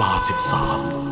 [0.00, 1.05] ลาสิบสาม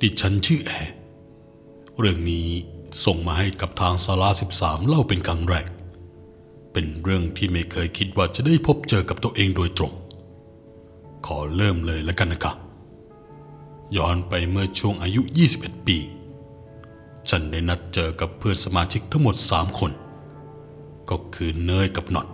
[0.00, 0.92] ดิฉันชื่อแอร์
[1.98, 2.48] เรื่องนี้
[3.04, 5.66] ส่งมาให้กับทางสารา13 เล่าเป็นครั้งแรก
[6.72, 9.92] เป็นเรื่องที่ไม่เคยคิดว่าจะได้พบเจอกับตัวเองโดยตรง
[11.26, 12.56] ขอเริ่มเลยแล้วกันนะครับ
[13.96, 15.22] ย้อนไปเมื่อช่วงอายุ
[15.54, 15.98] 21 ปี
[17.30, 19.92] ฉันได้นัดเจอกับเพื่อนสมาชิกทั้งหมด 3 คน
[21.10, 22.28] ก็คือเนยกับหนอด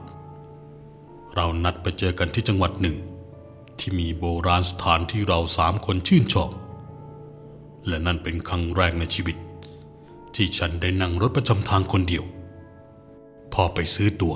[1.34, 2.96] เรานัดไปเจอกันที่จังหวัดหนึ่ง
[3.78, 6.50] ที่มีโบราณสถานที่เราสามคนชื่นชอบ
[7.88, 9.36] และนั่นเป็นครั้งแรกในชีวิต
[10.34, 12.24] ที่ฉันได้นั่งรถประจำทางคนเดียว
[13.52, 14.34] พอไปซื้อตัว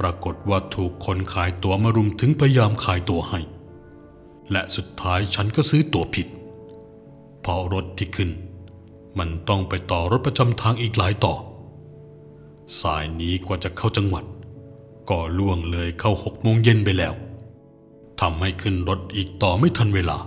[0.00, 3.40] ปรากฏว่าถูกคนขายตั๋วมารุมถึงพยายามขายตั๋วให้
[4.50, 6.26] และสุดท้ายฉันก็ซื้อตั๋วผิด
[7.40, 8.30] เพราะรถที่ขึ้น
[9.18, 11.34] มันต้องไปต่อรถประจำทางอีกหลายต่อ
[12.80, 14.24] สายนี้กว่าจะเข้าจังหวัด
[15.10, 17.14] ก็ล่วงเลยเข้าหกโมงเย็นไปแล้ว
[18.20, 20.18] ทำให้ขึ้นรถอีกต่อไม่ทันเวลา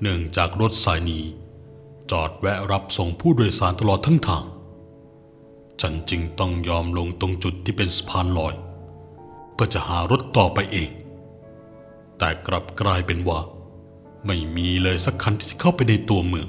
[0.00, 1.24] เนื่องจากรถสายนี้
[2.10, 4.44] จอดแวะรับส่งผู้โดยสารตลอดทั้งทาง
[5.80, 8.54] ฉันจึงต้องยอมลงตรงจุดที่เป็นสะพานลอย
[9.52, 10.90] เพื่อจะหารถต่อไปเอง
[12.18, 13.40] แต่กลับกลายเป็นว่า
[14.26, 16.48] ไม่มีเลยสักคันที่เข้าไปในตัวเมือง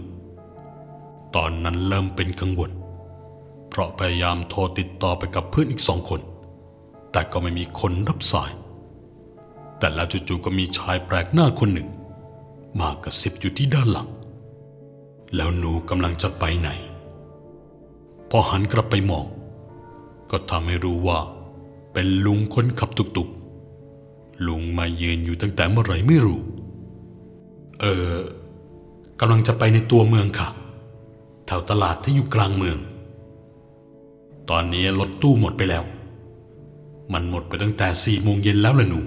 [1.35, 2.71] ตอนนั้นเริ่มเป็นกังวล
[3.69, 6.21] เพราะพยายามโทรติดต่อไปกับเพื่อนอีกสองคน
[7.11, 8.51] แต่ก็ไม่มีคนรับสาย
[9.79, 11.89] แต่แล้วจู่ๆก็มีชายแปลกหน้าคนหนึ่ง
[12.79, 14.07] มากระซิบอยู่ที่ด้านหลัง
[15.35, 16.69] แล้วหนูกำลังจะไปไหน
[18.29, 19.25] พอหันกลับไปมอง
[20.31, 21.19] ก็ทำให้รู้ว่า
[21.93, 26.39] เป็นลุงคนขับตุกๆ ลุงมายืนอยู่ตั้งแต่เมื่อไหร่ไม่รู้
[27.81, 27.85] เอ
[28.15, 28.17] อ
[29.19, 30.47] กำลังจะไปในตัวเมืองค่ะ
[31.45, 32.77] แถวตลาดที่อยู่กลางเมือง
[34.49, 35.83] ตอนนี้รถตู้หมดไปแล้ว
[37.13, 38.99] มันหมดไปตั้งแต่สี่โมงเย็นแล้วล่ะหนู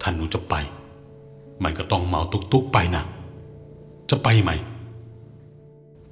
[0.00, 0.54] ถ้าหนูจะไป
[1.62, 3.04] มันก็ต้องเมาตุกตุกๆไปนะ
[4.10, 4.50] จะไปไหม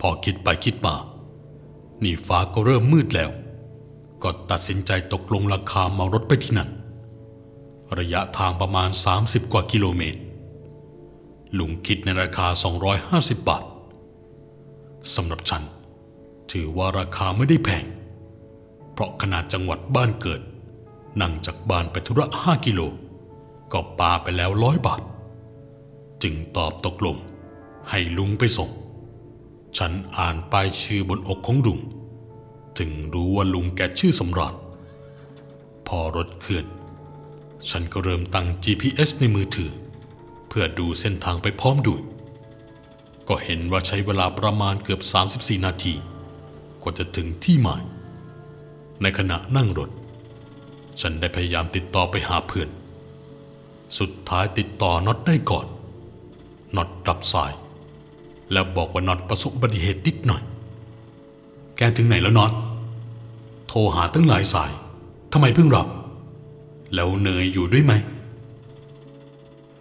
[0.00, 0.94] พอคิดไปคิดมา
[2.03, 3.31] นี่ฟ้าก็เริ่มมืดแล้ว
[4.22, 6.71] ก็ตัดสินใจตกลงราคาเมารถไปที่นั่น
[7.99, 8.91] ระยะทางประมาณ
[9.21, 10.21] 30 กว่ากิโลเมตร
[11.59, 12.47] ลุงคิดในราคา
[12.97, 13.65] 250 บาท
[15.15, 15.62] สำหรับฉัน
[16.53, 17.84] ถือว่าราคาไม่ได้แพง
[18.93, 20.41] เพราะขนาดจังหวัดบ้านเกิด
[21.21, 22.81] นั่งจากบ้านไปธุระ5กิโล
[23.72, 25.00] ก็ปาไปแล้วร้อยบาท
[26.22, 27.16] จึงตอบตกลง
[27.91, 28.70] ให้ลุงไปส่ง
[29.78, 31.78] ฉันอ่านป้ายชื่อบนอกของลุง
[32.78, 34.54] ถึงรู้ว่าลุงแกชื่อสำราญ
[35.86, 36.66] พอรถเคลื่อน
[37.70, 39.70] ฉันก็เริ่มตั้ง GPS ในมือถือ
[40.48, 42.03] เพื่อดูเส้นทางไปพร้อมด้วย
[43.28, 45.00] ก็เห็นว่าใช้เวลาประมาณเกือบ
[45.34, 45.94] 34 นาที
[46.82, 47.82] กว่าจะถึงที่หมาย
[49.02, 49.91] ในขณะนั่งรถ
[51.00, 52.69] ฉันได้พยายามติดต่อไปหาเพื่อน
[53.98, 55.66] สุดท้ายติดต่อน็อตได้ก่อน
[56.76, 57.53] น็อตรับสาย
[58.53, 60.42] แล้วบอกว่าน็อตประสบอุบัติเหตุนิดหน่อย
[61.76, 62.53] แกถึงไหนแล้วน็อต
[63.69, 64.70] โทรหาตั้งหลายสาย
[65.32, 65.86] ทำไมเพิ่งรับ
[66.94, 67.92] แล้วเนยอยู่ด้วยไหม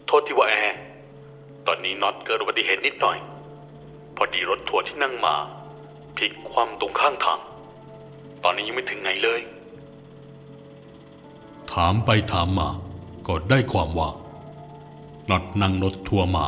[0.07, 0.77] โทษทีว่ะแอร์
[1.67, 3.17] ตอนนี้น็อตเกิดอุบัติเหตุนิดหน่อย
[4.16, 5.35] พอดีรถทัวร์ที่นั่งมา
[6.16, 7.39] พลิกคว่ำตรงข้างทาง
[8.44, 9.41] ตอนนี้ยังไม่ถึงไหนเลย
[11.73, 12.69] ถามไปถามมา
[13.27, 14.09] ก็ได้ความว่า
[15.29, 16.45] น็อตนั่งรถทัวร์มา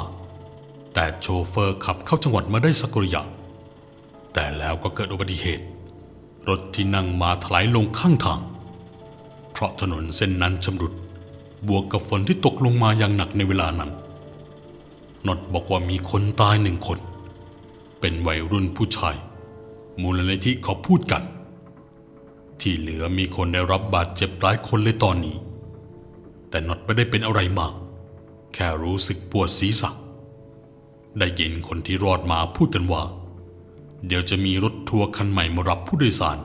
[0.94, 3.22] แต่โชเฟอร์ขับเข้าจังหวัดมาได้สักระยะ
[4.34, 5.66] แต่แล้วก็เกิดอุบัติเหตุ
[6.50, 8.40] รถที่นั่งมาถลายลงข้างทาง
[9.52, 10.93] เพราะถนนเส้นนั้นชำรุด
[11.67, 13.91] บวกกับฝนที่ตกลงมาอย่างหนักในเวลานั้น
[15.26, 16.99] น็อตบอกว่ามีคนตายหนึ่งคน
[17.99, 19.16] เป็นวัยรุ่นผู้ชาย
[20.02, 21.23] มูลนิธิเขาพูดกัน
[22.61, 25.35] ที่เหลือมีคนได้รับบาดเจ็บหลายคนเลยตอนนี้
[26.49, 27.73] แต่น็อตไม่ได้เป็นอะไรมาก
[28.53, 29.90] แค่รู้สึกปวดศีรษะ
[31.19, 33.03] ได้ยินคนที่รอดมาพูดกันว่า
[34.08, 36.37] เดี๋ยวจะมีรถทัวร์คันใหม่มารับผู้โดยสาร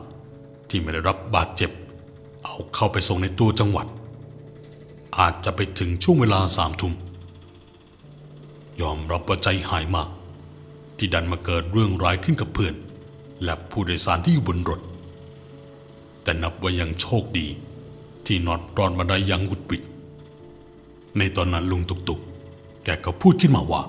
[0.68, 1.70] ที่ไม่ได้รับบาดเจ็บ
[2.44, 3.86] เอาเข้าไปส่งในตัวจังหวัด
[5.18, 6.94] อาจจะไปถึงช่วงเวลาสามทุ่ม
[8.80, 10.08] ยอมรับว่าใจหายมาก
[10.96, 12.74] ที่ดันมาเกิดเรื่องร้ายขึ้นกับเพื่อน
[13.44, 14.80] และผู้โดยสารที่อยู่บนรถ
[16.22, 17.46] แต่นับว่ายังโชคดี
[18.26, 19.82] ที่น็อตรอดมาได้อยังหุดหวิด
[21.19, 22.20] ในตอนนั้นลุงตุกตุก
[22.84, 23.82] แกก็พูดขึ้นมาว่า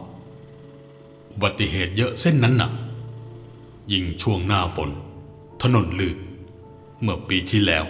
[1.38, 2.72] อุบัติเหตุเยอะเส้นนั้นน่ะ
[3.92, 4.90] ยิ่งช่วงหน้าฝน
[5.62, 6.18] ถนนลื่น
[7.02, 7.86] เมื่อปีที่แล้ว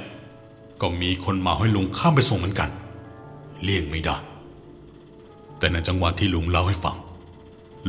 [0.82, 2.70] ก็มีคนมาให้ลุงข้ามไปส่งเหมือนกัน
[3.64, 4.16] เลี่ยงไม่ได้
[5.58, 6.98] แต่ในจังหวะที่ลุงเล่าให้ฟัง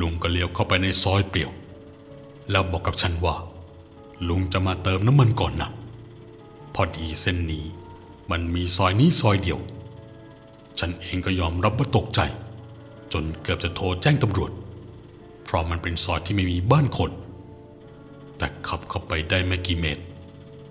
[0.00, 1.50] ลุงก็เลี้ยวเข้าไปในซอยเปลี่ยว
[2.50, 3.34] แล้วบอกกับฉันว่า
[4.28, 5.70] ลุงจะมาเติมน้ำมันก่อนนะ
[6.74, 7.64] พอดีเส้นนี้
[8.30, 9.58] มันมีซอยนี้ซอยเดียว
[10.78, 12.20] ฉันเองก็ยอมรับว่าตกใจ
[13.12, 14.50] จนเกือบจะโทรแจ้งตำรวจ
[15.48, 17.10] เพราะมันเป็นซอยที่ไม่มีบ้านคน
[18.38, 20.02] แต่ขับเข้าไปได้ไม่กี่เมตร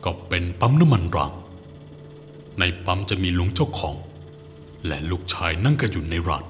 [0.04, 1.32] ก็เป็นปั๊มน้ำมันร้าง
[2.60, 3.96] ในปั๊มจะมีลุงเจ้าของ
[4.88, 6.44] และลูกชายนั่งกันอยู่ในร้าน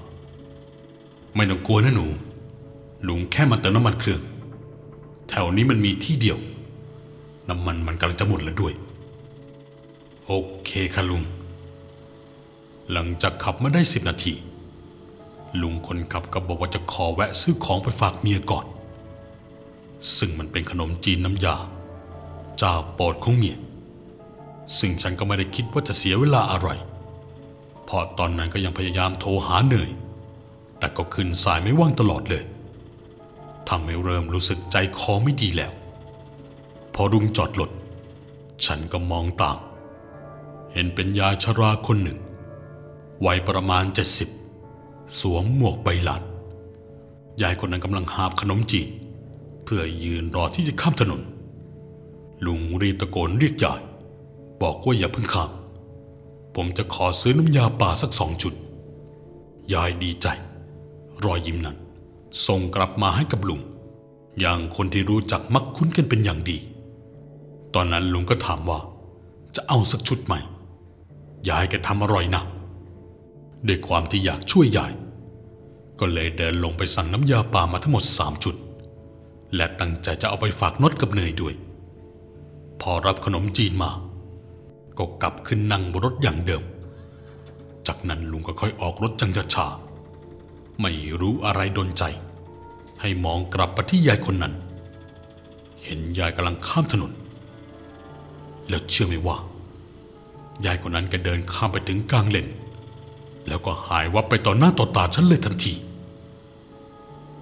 [1.36, 2.08] ไม่ต้องกลัวนะหนู
[3.08, 4.22] ลุงแค่มาเติมน้ำมันเครื่อง
[5.30, 6.38] แถวนี้มันมีที่เดียว
[7.50, 8.74] น้ำมันมันกำลังจะหมดแล้วด้วย
[10.26, 10.32] โอ
[10.66, 11.24] เคค่ะลุง
[12.92, 14.34] หลังจากขับมาได้สิบนาที
[15.62, 18.66] ลุงคนขับก็บอกว่าจะขอแวะซื้อของไปฝากเมียก่อน
[20.18, 21.56] ซึ่งมันเป็นขนมจีนน้ำยา
[22.58, 23.56] เจ้าโปรดของเมีย
[24.80, 26.70] ซึ่งฉันก็ไม่ได้คิดว่าจะเสียเวลาอะไร
[27.86, 29.90] เพราะตอนนั้นก็ยังพยายามโทรหาเหนื่อย
[30.80, 32.44] แต่ก็ขึ้นสายไม่ว่างตลอดเลย
[33.70, 35.72] ทำให้เริ่มรู้สึกใจคอไม่ดีแล้ว
[36.94, 37.72] พอรุงจอดรถ
[38.66, 39.58] ฉันก็มองตาม
[40.74, 42.20] เห็นเป็นยายชราคนหนึ่ง
[43.26, 44.30] วัยประมาณเจ็ดสิบ
[45.20, 46.24] สวมหมวกใบหลาน
[47.42, 48.88] ยายคนนั้นกำลังหาบขนมจีน
[49.64, 51.22] เพื่อยืนรอที่จะข้ามถนน
[52.46, 53.82] ลุงรีบตะโกนเรียกยาย
[54.62, 55.52] บอกว่าอย่าเพิ่งข้าม
[56.56, 58.54] ผมจะขอซื้อน้ำยาป่าสักสองจุด
[59.74, 60.28] ยายดีใจ
[61.26, 61.78] รอยยิ้มนั้น
[62.48, 63.62] ส่งกลับมาให้กับลุง
[64.40, 66.58] อย่างคนที่รู้จักมักคุ้นกันเป็นอย่างดี
[67.74, 68.80] ตอนนั้นลุงก็ถามว่า
[69.56, 70.34] จะเอาสักชุดไหม
[71.50, 72.44] ยายแกทำอร่อยนะ
[73.68, 74.94] ด้วยความที่อยากช่วยยาย
[76.00, 78.56] ก็เลยเดินลงไปสั่งน้ำยาป่ามาทั้งหมดสามจุด
[79.56, 81.54] และตั้งใจจะเอาไปฝากนดกับเนยด้วย
[82.82, 83.92] พอรับขนมจีนมา
[84.98, 86.64] ก็กลับขึ้นนั่งบนรถอย่างเดิม
[87.88, 89.68] จากนั้นลุงก็ค่อยออกรถจังช้า
[90.82, 92.04] ไม่รู้อะไรดนใจ
[93.02, 94.54] ให้มองกลับไปที่ยายคนนั้น
[95.84, 97.12] เห็นยายกำลังข้ามถนน
[98.70, 99.38] แล้วเชื่อไหมว่า
[100.66, 102.48] ยายคนนั้นก็เดินข้ามไปถึงกลางเลน
[103.48, 105.74] แล้วก็หายวับไปต่อหน้าต่อตาฉันเลยทันที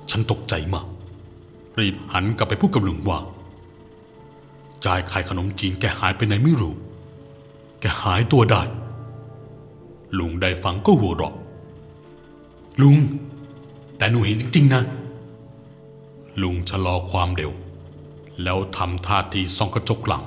[0.09, 3.19] ฉันตกใจมาก รีบหันกลับไปพูดกับลุงว่า
[4.85, 6.73] ยายขายขนมจีนแกหายไปไหนไม่รู้
[7.81, 8.61] แกหายตัวได้
[10.19, 11.35] ลุงได้ฟังก็หัวเราะ
[12.81, 12.97] ลุง
[13.97, 14.83] แต่หนูเห็นจริง ๆ นะ
[16.41, 17.51] ลุงชะลอความเร็ว
[18.43, 20.23] แล้วทำท่าทีส่องกระจกหลัง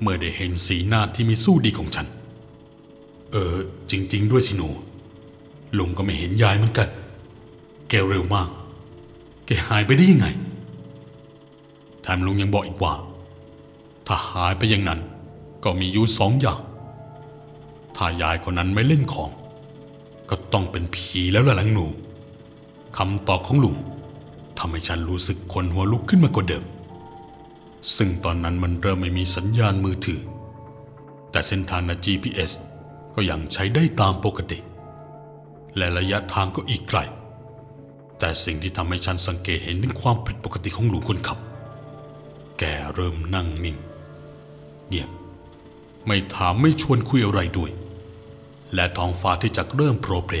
[0.00, 2.06] เมื่อได้เห็นสีหน้าที่ม่สู้ดีของฉัน
[3.32, 3.54] เออ
[3.90, 4.68] จริง ๆ ด้วยสิหนู
[5.78, 6.88] ลุงก็ไม่เห็นยายเหมือนกัน
[7.88, 8.48] แกเร็วมาก
[9.46, 10.26] แกหายไปได้ยังไง
[12.02, 12.94] แถมลุงยังบอกอีกว่า
[14.06, 15.00] ถ้าหายไปอย่างนั้น
[15.64, 16.60] ก็มีอยู่สองอย่าง
[17.96, 19.30] ถ้ายายคนนั้นไม่เล่นของ
[20.30, 21.86] ก็ต้องเป็นผีแล้วล่ะหลังหนู
[22.96, 23.76] คำตอบของลุง
[24.58, 26.64] ทำให้ฉันรู้สึกขนหัวลุกขึ้นมากกว่าเดิม
[27.96, 30.20] ซึ่งตอนนั้นมันเริ่มไม่มีสัญญาณมือถือ
[31.30, 32.52] แต่เส้นทางใน GPS
[33.14, 34.58] ก็ยังใช้ได้ตามปกติ
[35.76, 37.00] และระยะทางก็อีกไกล
[38.18, 41.38] แต่สิ่งที่ทำให้ฉันสังเกตเห็นถึงความผิดปกติของลุงคนขับ
[42.58, 42.64] แก
[42.94, 43.76] เริ่มนั่งนิ่ง
[44.88, 45.10] เงียบ
[46.06, 47.70] ไม่ถามไม่ชวนคุยอะไรด้วย
[48.74, 50.36] และท้องฟ้าที่จะเริ่มโปรเพล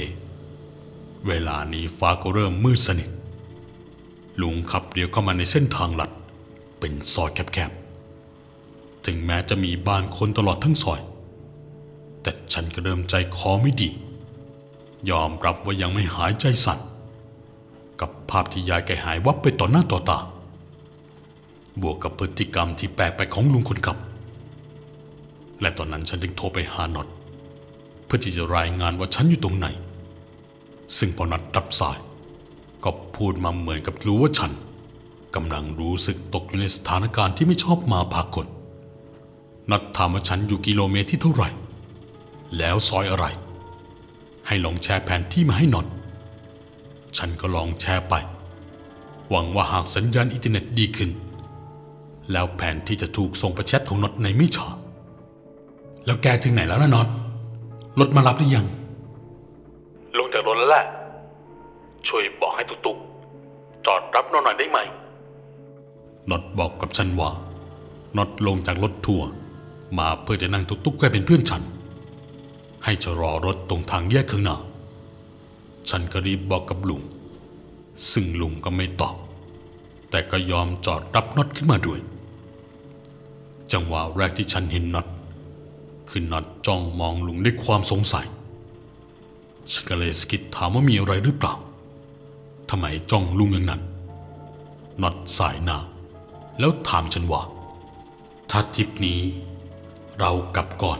[1.26, 3.08] เวลานี้ฟ้าก็เริ่มมืดสนิท
[4.40, 6.10] ลุงขับเดียวเข้ามาในเส้นทางลัด
[6.78, 11.00] เป็นซอยแคบๆ ถึงแม้จะมีบ้านคนตลอดทั้งซอย
[12.22, 13.90] แต่ฉันก็เริ่มใจคอไม่ดี
[15.10, 16.78] ยอมรับว่ายังไม่หายใจสั่น
[18.00, 20.18] กับภาพที่ยายแกหายวับไปต่อหน้าต่อตา
[21.82, 23.96] บวกกับพฤติกรรมที่แปลกไปของลุงคนขับ
[25.60, 27.08] และตอนนั้นฉันจึงโทรไปหาน็อต
[28.04, 29.66] เพื่อที่จะรายงานว่าฉันอยู่ตรงไหน
[30.98, 31.98] ซึ่งพอน็อตรับสาย
[32.84, 34.52] ก็พูดมาเหมือนกับรู้ว่าฉัน
[35.34, 38.46] กำลังรู้สึกตกอยู่ในสถานการณ์ที่ไม่ชอบมาพากล
[39.70, 41.48] น็อตถามว่าฉันอยู่กิโลเมตรที่เท่าไหร่
[42.58, 43.26] แล้วซอยอะไร
[44.46, 45.86] ให้ลองแชร์แผนที่มาให้น็อต
[47.18, 48.14] ฉันก็ลองแชร์ไป
[49.30, 51.10] หวังว่าหากสัญญาณอินเทอร์เน็ตดีขึ้น
[52.32, 54.66] แล้วแผนที่จะถูกส่งไปแชทของน็อตในไม่ช้า
[56.06, 57.08] แล้วแกถึงไหนแล้วนะน็อต
[58.00, 58.66] รถมารับหรือยัง
[60.18, 60.84] ลงจากรถแล้วแหละ
[62.08, 62.96] ช่วยบอกให้ตุกตุก
[63.86, 64.78] จอดรับน็อตหน่อยได้ไหม
[66.30, 67.30] น็อตบอกกับฉันว่า
[68.16, 69.28] น็อตลงจากรถทัวร์
[69.98, 71.62] มาเพื่อจะนั่งตุกตุกแกเป็นเพื่อนฉัน
[72.84, 74.56] ให้ชะลอรถตรงทางแยกข้างหน้า
[75.90, 77.02] ฉันก็รีบบอกกับลุง
[78.12, 79.16] ซึ่งลุงก็ไม่ตอบ
[80.10, 82.00] แต่ก็ยอมจอดรับน็อตขึ้นมาด้วย
[83.72, 85.06] จังหวะแรกที่ฉันเห็นน็อต
[86.08, 88.26] คือน็อตจ้องมองลุงด้วยความสงสัย
[89.72, 91.54] ฉันก็เลยสกิดถามว่ามีอะไรหรือเปล่า
[92.70, 93.82] ทำไมจ้องลุงอย่างนั้น
[95.02, 95.78] น็อตสายหน้า
[96.58, 97.42] แล้วถามฉันว่า
[98.50, 99.20] ถ้าทริปนี้
[100.18, 100.98] เรากลับก่อน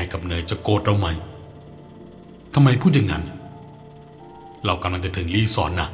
[0.00, 1.06] ร์กับเนยจะโกรธเราไหม
[2.54, 3.24] ทำไมพูดอย่างนั้น
[4.64, 5.88] เรากำลังจะถึงรีสอร์ทนะ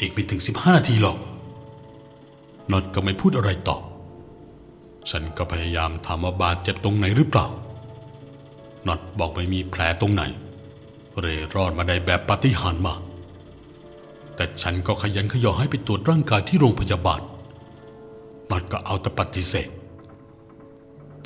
[0.00, 1.16] อีกไม่ถึง15นาทีหรอก
[2.70, 3.82] น็อตก็ไม่พูดอะไรตอบ
[5.10, 7.46] ฉันก็พยายามถามว่าบาดเจ็บตรงไหนหรือเปล่า
[8.86, 10.22] น็อตบอกไม่มีแผลตรงไหน
[11.20, 12.94] เร่รอดมาได้แบบปาฏิหาริย์มา
[14.34, 17.20] แต่ฉันก็ขยันขยอให้ไปตรวจร่างกายที่โรงพยาบาล
[18.50, 19.68] น็อตก็เอาแต่ปฏิเสธ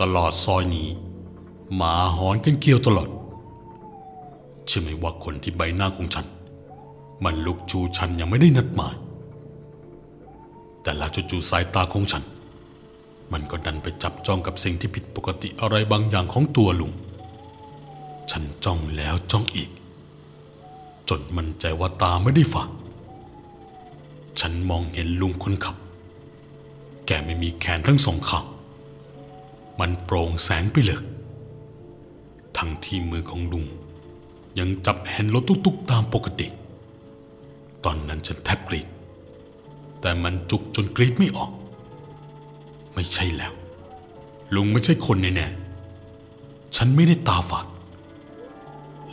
[0.00, 0.88] ตลอดซอยนี้
[1.76, 3.08] หมาหอนกันเกลียวตลอด
[4.66, 6.26] เชื่อไหมว่าคนที่ใบหน้าของฉัน
[7.24, 8.94] มันลุกจูฉันยังไม่ได้นัดหมาย
[10.82, 12.22] แต่ละจู่ๆสายตาของฉัน
[13.32, 16.92] มันก็ดันไปจับจ้องกับสิ่งที่ผิดปกติอะไรบางอย่างของตัวลุง
[18.30, 19.70] ฉันจ้องแล้วจ้องอีก
[21.08, 22.70] จนมั่นใจว่าตาไม่ได้ฝาด
[24.40, 25.76] ฉันมองเห็นลุงคนขับ
[27.06, 28.44] แกไม่มีแขนทั้งสองข้าง
[29.80, 31.00] มันโปร่งแสงไปเลย
[32.56, 33.66] ทั้งที่มือของลุง
[34.58, 36.46] ยังจับแฮนด์รถตุกๆตามปกติ
[37.84, 38.88] ตอนนั้นฉันแทบกรีด
[40.00, 41.50] แต่มันจุกจนกรีดไม่ออก
[42.94, 43.52] ไม่ใช่แล้ว
[44.54, 47.66] ลุงไม่ใช่คนแน่ๆฉันไม่ได้ตาฝาด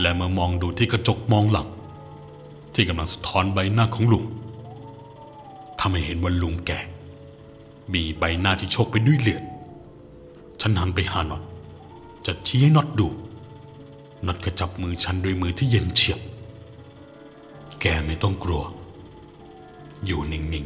[0.02, 1.68] และเมื่อมองดูที่กระจกมองหลัง
[2.74, 4.26] ที่กำลังสะท้อนใบหน้าของลุง
[5.80, 6.80] ทำให้เห็นว่าลุงแก่
[7.94, 9.44] มีใบหน้าที่โชกไปด้วยเลือด
[10.62, 11.42] ฉันหันไปหาน็อต
[12.26, 13.08] จะชี้ให้น็อตดู
[14.26, 16.20] น็อตก็จับมือฉันด้วยมือที่เย็นเฉียบ
[17.82, 18.64] แกไม่ต้องกลัว
[20.06, 20.66] อยู่นิ่ง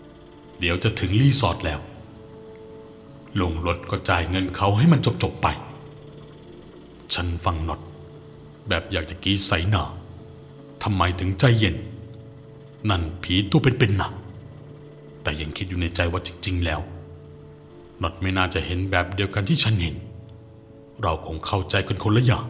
[0.00, 1.80] ๆ เดี๋ยวจะถึงรีสอร์ทแล้ว
[3.40, 5.46] ลงรถก็จ่ายเงินเขาให้มันจบๆไป
[7.14, 7.80] ฉันฟังน็อต
[8.68, 9.84] แบบอยากจะกรีดใส่หนา
[10.82, 11.76] ทำไมถึงใจเย็น
[12.90, 14.10] นั่นผีตัวเป็นๆนะ
[15.22, 16.80] แต่ยังคิดอยู่ในใจว่าจริง ๆ แล้ว
[18.02, 19.96] น็อตไม่น่าจะเห็นแบบเดียวกันที่ฉันเห็น
[21.02, 22.46] เราคงเข้าใจกันคนละอย่าง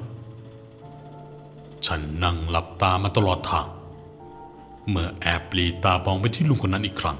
[1.86, 3.66] ฉันนั่งหลับตามาตลอดทาง
[4.88, 7.18] เมื่อแอบลีตามองไปที่ลุงคนนั้นอีกครั้ง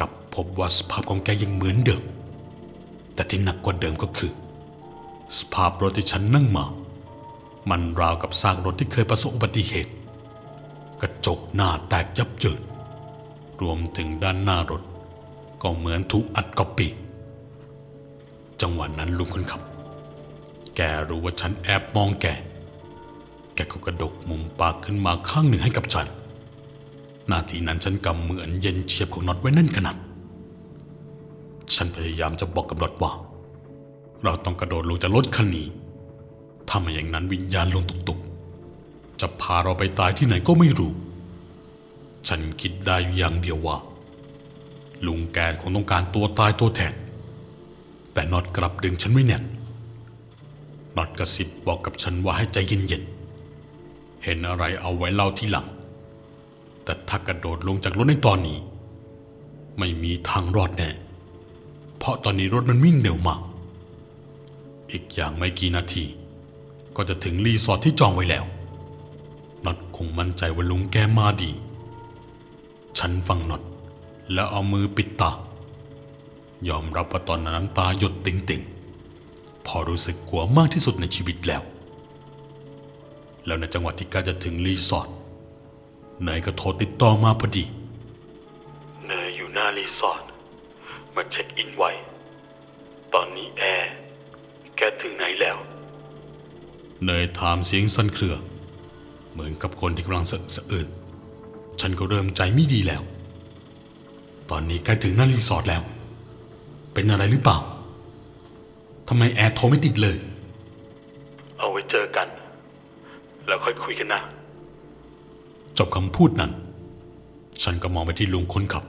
[0.00, 2.02] กับพบว่าสภาพของแกยังเหมือนเดิม
[3.14, 4.32] แต่ที่หนักกว่าเดิมก็คือ
[5.38, 6.64] สภาพรถที่ฉันนั่งมา
[7.70, 9.92] มันราวกับซากรถที่เคยประสบอุบัติเหตุ
[11.00, 12.60] กระจกหน้าแตกยับเยิน
[13.60, 14.82] รวมถึงด้านหน้ารถ
[15.62, 16.90] ก็เหมือนถูกอัดก๊อปปี้
[18.60, 19.60] จังหวะนั้นลุงคนขับ
[20.76, 22.26] แกรู้ว่าฉันแอบมองแก
[23.54, 26.06] แกก็กระดกมุมปากขึ้นมาข้างหนึ่งให้กับฉัน
[27.30, 29.96] นาทีนั้นฉันกำมืออันเย็นเฉียบของน็อตไว้แน่นขนาด
[31.76, 33.12] ฉันพยายามจะบอกกับน็อตว่า
[34.24, 35.66] เราต้องกระโดดลงจากรถคันนี้
[36.68, 40.92] ถ้าไม่อย่างนั้นวิญญาณลงตุกๆ จะพาเราไปตายที่ไหนก็ไม่รู้
[42.28, 43.76] ฉันคิดได้อยู่อย่างเดียวว่า
[45.06, 46.92] ลุงแกคงต้องการตัวตายตัวแทน
[48.12, 49.44] แต่น็อตกลับดึงฉันไว้แน่น
[50.96, 53.19] น็อตกระซิบบอกกับฉันว่าให้ใจเย็นๆ
[54.24, 55.66] เห็นอะไรเอาไว้เล่าทีหลัง
[56.84, 58.58] แต่ถ้ากระโดดลงจากรถในตอนนี้
[59.78, 60.90] ไม่มีทางรอดแน่
[61.98, 63.40] เพราะตอนนี้รถมันวิ่งเร็วมาก
[64.90, 66.04] อีกอย่างไม่กี่นาที
[66.96, 68.44] ก็จะถึงรีสอร์ทที่จองไว้แล้ว
[69.64, 71.50] น็อตคงมั่นใจว่าลุงแกมาดี
[72.98, 73.62] ฉันฟังน็อต
[74.32, 75.30] แล้วเอามือปิดตา
[76.68, 81.62] ยอมรับว่าตอนนั้นน้ำตาหยดติ๋งๆ พอรู้สึกกลัวมากที่สุดในชีวิตแล้ว
[83.46, 85.08] แล้วในจังหวะที่ใกล้จะถึงรีสอร์ท
[86.24, 87.64] เนยก็โทรติดต่อมาพอดี
[89.06, 90.22] เนยอยู่หน้ารีสอร์ท
[91.14, 91.90] มาเช็คอินไว้
[93.14, 93.90] ตอนนี้แอร์
[94.76, 95.56] แกถึงไหนแล้ว
[97.04, 98.36] เนยถามเสียงสั่นเครือ
[99.32, 100.86] เหมือนกับคนที่กำลังสะอึกสะอื้น
[101.80, 103.02] ฉันก็เริ่มใจไม่ดีแล้ว
[104.50, 105.82] ตอนนี้ใกล้ถึงหน้ารีสอร์ทแล้ว
[106.92, 107.58] เป็นอะไรหรือเปล่า
[109.08, 110.16] ทำไมแอร์โทรไม่ติดเลย
[111.58, 112.28] เอาไว้เจอกัน
[113.50, 114.20] แล้วค่อยคุยกันนะ
[115.78, 116.52] จบคำพูดนั้น
[117.62, 118.84] ฉันก็มองไปที่ลุงคนขับ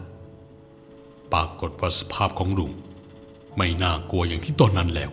[1.33, 2.71] ปรากฏว่าสภาพของลุง
[3.57, 5.11] ไม่น่ากลัวอย่างที่ตอนนั้นแล้ว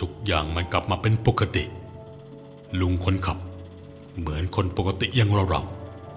[0.00, 1.64] ทุกอย่างมันกลับมาเป็นปกติ
[2.80, 3.38] ลุงคนขับ
[4.18, 5.62] เหมือนคนปกติอย่างเราเรา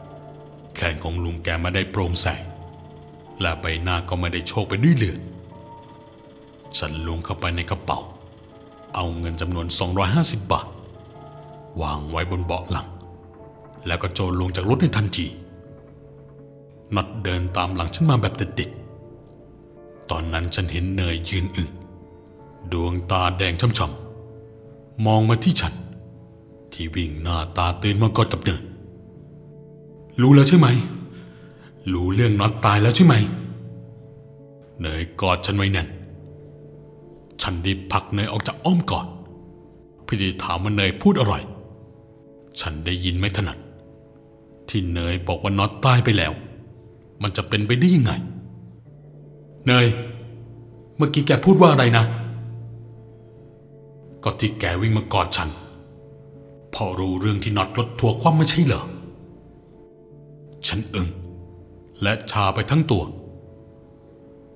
[0.09, 2.27] ๆแขนของลุงแกไม่ได้โปร่งแส
[3.41, 5.19] และใบหน้าก็ไม่ได้โชกไปด้วยเลือด
[6.79, 7.99] ฉันลงเข้าไปในกระเป๋า
[8.95, 9.67] เอาเงินจำนวน
[10.09, 10.67] 250 บาท
[11.81, 12.87] วางไว้บนเบาะหลัง
[13.87, 15.27] แล้วก็โจรลงจากรถในทันที
[16.95, 21.69] น็อตเดินตามหลังฉันมาแบบติดๆตอนนั้นฉันเห็นเนยยืนอึง
[22.71, 25.73] ดวงตาแดงช่ำๆมองมาที่ฉัน
[26.71, 28.61] ที่วิ่งหน้าตาตื่นมากอดกับเนย
[30.21, 30.67] รู้แล้วใช่ไหม
[31.93, 33.15] รู้เรื่องน็อตตายแล้วใช่ไหม
[34.81, 35.87] เนยกอดฉันไว้แน่น
[37.41, 39.07] ฉันรีบผลักเนยออกจากอ้อมกอด
[40.07, 41.35] พี่ดีถามว่าเนยพูดอะไร
[42.61, 43.57] ฉันได้ยินไม่ถนัด
[44.69, 46.33] ที่เนยบอกว่าน็อตตายไปแล้ว
[47.21, 48.11] มันจะเป็นไปได้ยังไง
[49.67, 49.87] เนย
[50.97, 52.05] เมื่อกี้แกพูดว่าอะไรนะ
[54.23, 55.49] ก็ที่แกวิ่งมากอดฉัน
[56.73, 58.83] พอรู้เรื่องที่น็อตรถทัวร์คว่ำไม่ใช่เหรอ
[60.67, 61.09] ฉันอึง้ง
[62.01, 63.03] และชาไปทั้งตัว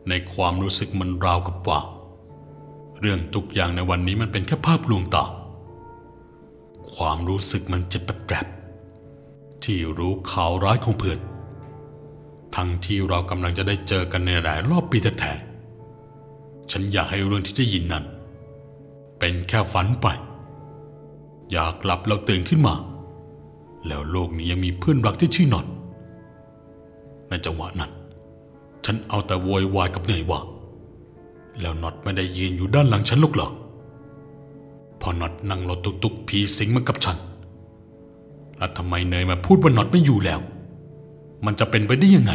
[0.10, 1.80] ในความรู้สึกมันราวกับว่า
[3.00, 5.24] เรื่องทุกอย่างในวันนี้มันเป็นแค่ภาพลวงตา
[6.96, 11.20] ความรู้สึกมันเจ็บแปรบๆที่รู้ข่าวร้ายของเพื่อน
[12.56, 18.04] ทั้งที่เรากำลังจะได้เจอกันในหลายรอบปีแท้ๆฉันอยากให้เรื่องที่ได้ยินนั้น
[19.20, 20.08] เป็นแค่ฝันไป
[21.52, 22.76] อยากหลับแล้วตื่นขึ้นมา
[23.88, 25.66] แล้วโลกนี้ยังมีเพื่อนรักที่ชื่อนอน
[27.30, 27.92] ในจังหวะนั้น
[28.86, 30.40] ฉันเอาแต่โวยวายกับเหนื่อยว่า
[31.62, 33.50] แล้วน็อตไม่ได้ยืนอยู่ด้านหลังฉันหรอกเหรอ
[35.04, 37.18] พอน็อตนั่งรถตุกๆผีสิงมากับฉัน
[38.58, 40.40] แล้วทำไมเนยมาพูดว่าน็อตไม่อยู่แล้ว
[41.46, 42.34] มันจะเป็นไปได้ยังไง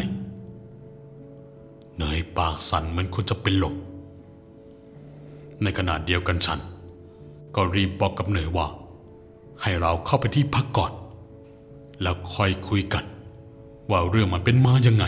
[1.98, 3.74] เนยปากสั่นเหมือนคนจะเป็นลม
[5.62, 6.60] ในขณะเดียวกันฉัน
[7.54, 8.66] ก็รีบบอกกับเนยว่า
[9.62, 10.92] ให้เราเข้าไปที่พักก่อน
[12.02, 13.04] แล้วค่อยคุยกัน
[13.90, 15.04] ว่าเรื่องมันเป็นมายังไง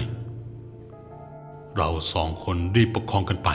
[1.77, 3.49] เราสองคนรีบประคองกันไป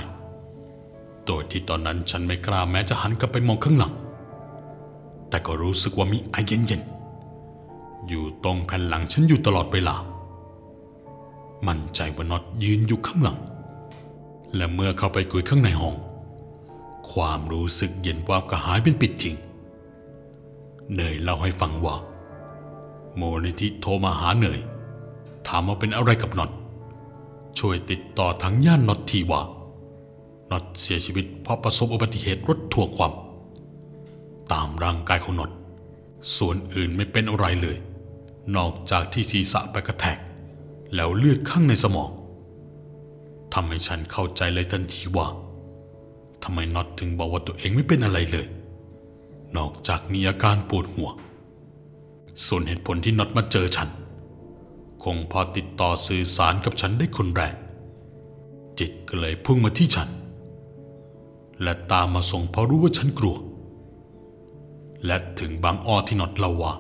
[1.25, 3.94] โดยที่ตอนนั้นฉันไม่กล้าแม้จะหันกลับไปมองข้างหลัง
[5.29, 9.96] แต่ก็รู้สึกว่ามีไอเย็นๆ อยู่ตรงแผ่นหลังฉันอยู่ตลอดเวลา
[11.68, 13.38] มั่นใจว่าน็อตยืนอยู่ข้างหลัง
[14.55, 15.96] และเมื่อเข้าไปคุยข้างในห้อง
[17.11, 19.35] ความรู้สึกเย็นวาบก็หายเป็นปิดทิ้ง
[20.96, 21.96] เนยเล่าให้ฟังว่า
[23.16, 24.59] โมนิธิโทรมาหาเนย
[25.48, 26.51] ถามว่าเป็นอะไรกับน็อต
[27.59, 29.42] ช่วยติดต่อทางย่านน็อตทีว่า
[30.51, 33.14] น็อตเสียชีวิตเพราะประสบอุบัติเหตุรถทัวความ
[34.51, 35.51] ตามร่างกายของน็อต
[36.38, 37.77] ส่วนอื่นไม่เป็นอะไรเลย
[38.55, 40.18] นอกจากที่ศีรษะไปกระแทก
[40.96, 42.10] แล้วเลือดข้างในสมอง
[43.53, 45.27] ทำให้ฉันเข้าใจเลยทันทีว่า
[46.44, 48.46] ทำไมน็อตถึงบอกว่าตัวเองไม่เป็นอะไรเลย
[49.58, 51.10] นอกจากมีอาการปวดหัว
[52.48, 53.90] ส่วนเหตุผลที่น็อตมาเจอฉัน
[55.03, 57.55] คงพอติดต่อสื่อสารกับฉันได้คนแรก
[58.79, 60.10] จิตก็เลยพุ่งมาที่ฉัน
[61.63, 63.35] และตามมาส่งเพราะรู้ว่าฉันกลัว
[65.05, 66.74] และถึงบางอ้อที่น็อตเล่าว่า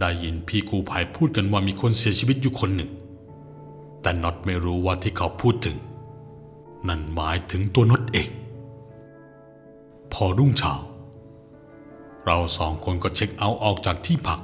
[0.00, 2.90] ได้ยินพี่กูภัยพูดกันว่ามีคนเสียชีวิตอยู่คนหนึ่ง
[4.02, 5.76] แต่น็อตไม่รู้ว่าที่เขาพูดถึง
[6.88, 8.28] นั่นหมายถึงตัวน็อตเอง
[10.12, 10.74] พอรุ่งเช้า
[12.24, 14.40] เราสองคนก็เช็คเอาท์ออกจากที่พัก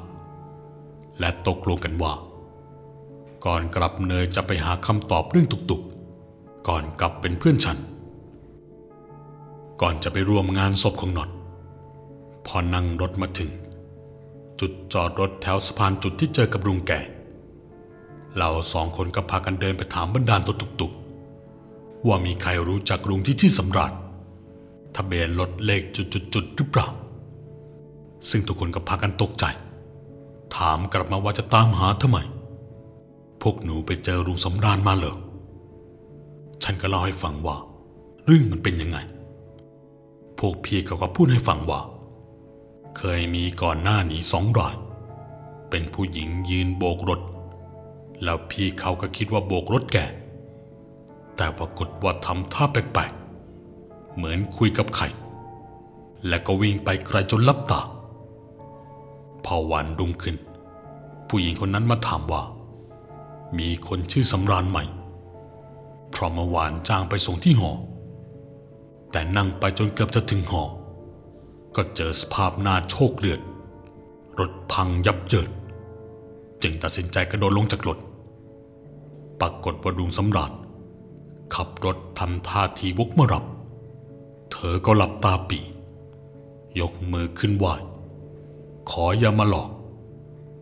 [1.19, 2.13] และตกลงกันว่า
[3.45, 7.79] ก่อนกลับเนยจะไปหาคำตอบเรื่องตุกๆ ก่อนกลับเป็นเพื่อนฉัน
[9.81, 11.31] ก่อนจะไปร่วมงานศพของน็อต
[12.47, 13.51] พอนั่งรถมาถึง
[14.61, 17.01] จุดจอดรถแถวสะพานจุดที่เจอกับลุงแก่
[18.37, 23.93] เราสองคนก็พากันเดินไปถามบรรดาลรถตุกๆ ว่ามีใครรู้จักลุงที่ที่สำราญ
[24.97, 26.89] ทะเบียนรถเลขจุดๆๆหรือเปล่า
[28.31, 29.45] ซึ่งทุกคนก็พากันตกใจ
[30.57, 32.19] ถามกลับมาว่าจะตามหาทำไม
[33.43, 35.17] พวกหนูไปเจอลุงสำราญมาเหรอ
[36.65, 37.57] ฉันก็เล่าให้ฟังว่า
[38.27, 38.99] เรื่องมันเป็นยังไง
[40.47, 41.81] วกพี่เขาก็พูดให้ฟังว่า
[42.97, 44.75] เคยมีก่อนหน้านี้สองราย
[45.71, 47.21] เป็นผู้หญิงยืนโบกรถ
[48.25, 49.99] แล้วพี่เขาก็คิดว่าโบกรถแก
[51.37, 55.05] แต่ปรากฏว่าทำท่าแปลกๆ เหมือนคุยกับใคร
[56.29, 57.81] และก็วิ่งไปไกลจนลับตา
[59.45, 60.37] พอวันรุ่งขึ้น
[61.29, 62.43] ผู้หญิงคนนั้นมาถามว่า
[63.59, 64.79] มีคนชื่อสำราญไหม
[66.11, 67.71] เพราะเมื่อวานจ้างไปส่งที่หอ
[69.13, 70.63] แต่นั่งไปจนเกือบจะถึงหอ
[71.77, 73.41] ก็เจอสภาพหน้าโชคเลือด
[74.39, 75.51] รถพังยับเยิน
[76.63, 77.99] จึงตัดสินใจกระโดดลงจากรถ
[79.41, 80.53] ปรากฏว่าดุงสำราญ
[81.55, 83.45] ขับรถทำท่าทีวกมารับ
[84.53, 85.61] เธอก็หลับตาปี
[86.81, 87.67] ยกมือขึ้นไหว
[88.91, 89.71] ขออย่ามาหลอก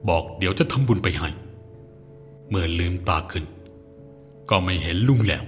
[0.08, 1.28] บอกเดี๋ยวจะทำบุญไปให้
[2.48, 3.44] เมื่อลืมตาขึ้น
[4.50, 5.44] ก็ไม่เห็นลุงแล้ว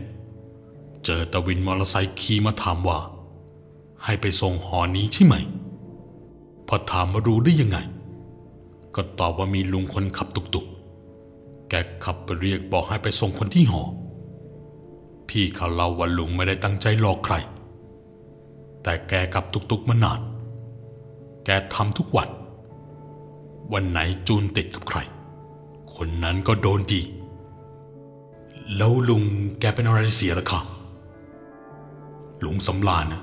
[1.04, 2.98] เจอตะวินมอเตอร์ไซค์ขี่มาถามว่า
[4.04, 5.34] ให้ไปส่งหอนี้ใช่ไหม
[6.68, 7.78] พอถามมารู้ได้ยังไง
[8.94, 13.82] ก็ตอบว่ามีลุงคนขับตุกๆแแกขับไปเรียกบอกให้ไปส่งคนที่หอ
[15.28, 17.34] พี่เขาเล่าว่าลุงไม่ได้ตั้งใจหลอกใคร
[18.82, 20.20] แต่แกขับตุกๆมานาน
[21.44, 22.28] แกทำทุกวัน
[23.72, 24.98] วันไหนจูนติดกับใคร
[25.94, 27.00] คนนั้นก็โดนดี
[28.76, 29.22] แล้วลุง
[29.60, 30.60] แกเป็นอะไรเสียล่ะคะ
[32.44, 33.22] ลุงสำลานนะ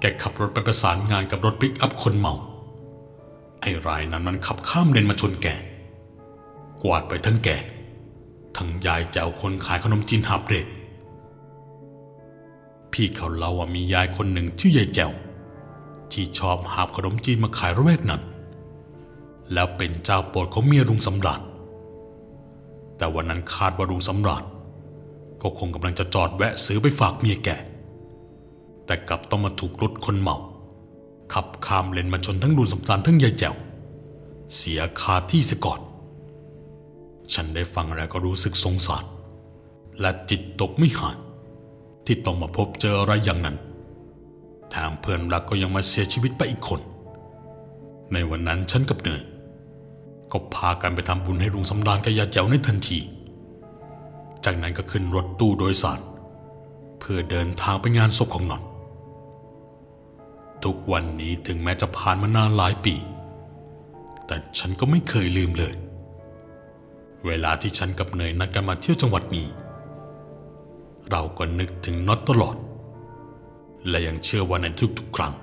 [0.00, 2.34] แกขับรถไปประสานงานกับรถปิกอัพคนเมา
[3.60, 5.46] ไอ้รายนั้นมันขับข้ามเลนมาชนแก
[6.82, 7.48] กวาดไปทั้งแก
[8.56, 10.60] ทั้งยายแจวคนขายขนมจีนหาบเร่
[12.92, 15.12] พี่เขาเล่าว่ามียายคนหนึ่งชื่อยายแจว
[16.12, 18.22] ที่ชอบหาบขนมจีนมาขายระแวกนั้น
[19.52, 21.40] แล้วเป็นเจ้าโปรดของเมียลุงสำราญ
[22.96, 24.44] แต่วันนั้นคาดว่าลุงสำราญ
[25.42, 27.48] ก็คงกำลังจะจอดแวะซื้อไปฝากเมียแก
[28.88, 30.36] แต่กลับต้องมาถูกรถคนเมา
[31.34, 33.54] ขับข้ามเลนมาชนทั้งลุงสำราญทั้งยายแจว
[34.56, 35.80] เสียคาที่สียก่อน
[37.34, 39.04] ฉันได้ฟังแล้วก็รู้สึกสงสาร
[40.00, 41.16] และจิตตกไม่หาย
[42.06, 43.56] ที่ต้องมาพบเจออะไรอย่างนั้น
[44.70, 46.80] แถมเพื่อนรักก็ยังมาเสียชีวิตไปอีกคน
[48.12, 49.22] ในวันนั้นฉันกับเนย
[50.32, 52.98] ก็พากันไปทำบุญให้ลุงสำราญกับยาแจ๋วในทันที
[54.44, 56.00] จากนั้นก็ขึ้นรถตู้โดยสาร
[56.98, 58.62] เพื่อเดินทางไปงานศพของหนอน
[60.64, 62.94] ทุกวันนี้ถึงแม้จะผ่านมานานหลายปี
[64.26, 65.74] แต่ฉันก็ไม่เคยลืมเลย
[67.26, 69.46] เวลาที่ฉันกับเนยนัดกันมาเที่ยวจังหวัดนี้
[71.10, 72.56] เราก็นึกถึงน็อตตลอด
[73.88, 74.66] และยังเชื่อว่าใน
[74.98, 75.34] ทุกๆครั้ง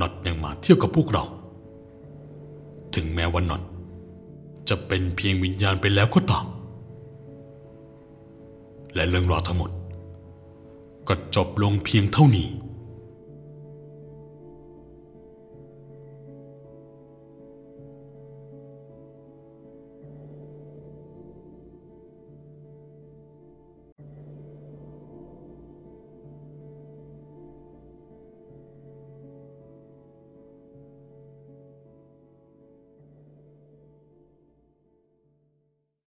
[0.00, 1.24] น็อตยังมาเที่ยวกับพวกเรา
[2.94, 3.62] ถึงแม้ว่าน็อต
[4.68, 6.46] จะเป็นเพียงวิญญาณไปแล้วก็ตาม
[8.94, 9.70] และเรื่องราวทั้งหมด
[11.08, 12.48] ก็จบลงเพียงเท่านี้